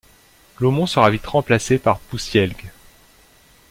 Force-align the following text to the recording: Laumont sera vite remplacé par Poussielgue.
Laumont 0.59 0.87
sera 0.87 1.11
vite 1.11 1.27
remplacé 1.27 1.77
par 1.77 1.99
Poussielgue. 1.99 2.71